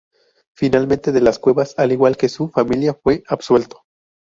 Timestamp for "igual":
1.91-2.17